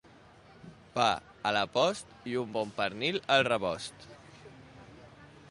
Pa 0.95 1.09
a 1.49 1.51
la 1.57 1.61
post 1.75 2.15
i 2.33 2.33
un 2.45 2.57
bon 2.57 2.73
pernil 2.81 3.21
al 3.37 3.47
rebost. 3.53 4.11